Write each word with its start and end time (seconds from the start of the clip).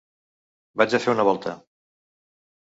Vaig 0.81 0.95
a 0.95 1.01
fer 1.03 1.13
una 1.17 1.27
volta. 1.29 1.55